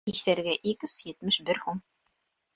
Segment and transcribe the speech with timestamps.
[0.11, 1.85] Иҫәргә икс етмеш бер һум.